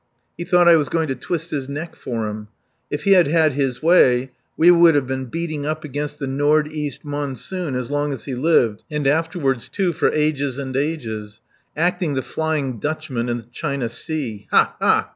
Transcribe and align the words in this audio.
He 0.35 0.45
thought 0.45 0.67
I 0.67 0.77
was 0.77 0.89
going 0.89 1.09
to 1.09 1.13
twist 1.15 1.51
his 1.51 1.69
neck 1.69 1.95
for 1.95 2.27
him. 2.27 2.47
If 2.89 3.03
he 3.03 3.11
had 3.11 3.27
had 3.27 3.53
his 3.53 3.83
way 3.83 4.31
we 4.57 4.71
would 4.71 4.95
have 4.95 5.05
been 5.05 5.25
beating 5.27 5.63
up 5.63 5.83
against 5.83 6.17
the 6.17 6.25
Nord 6.25 6.67
East 6.73 7.05
monsoon, 7.05 7.75
as 7.75 7.91
long 7.91 8.11
as 8.11 8.25
he 8.25 8.33
lived 8.33 8.83
and 8.89 9.05
afterward, 9.05 9.59
too, 9.59 9.93
for 9.93 10.09
ages 10.11 10.57
and 10.57 10.75
ages. 10.75 11.39
Acting 11.77 12.15
the 12.15 12.23
Flying 12.23 12.79
Dutchman 12.79 13.29
in 13.29 13.37
the 13.37 13.45
China 13.51 13.87
Sea! 13.87 14.47
Ha! 14.49 14.75
Ha!" 14.79 15.09